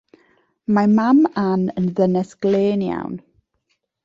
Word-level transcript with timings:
Mae 0.77 0.87
mam 0.99 1.19
Anne 1.41 1.75
yn 1.83 1.91
ddynes 2.01 2.33
glên 2.47 2.87
iawn. 2.89 3.23